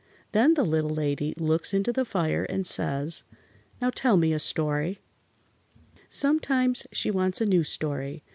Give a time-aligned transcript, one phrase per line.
[0.31, 3.21] Then the Little Lady looks into the fire and says:
[3.79, 4.97] "Now, tell me a story."
[6.09, 8.23] Sometimes she wants a new story.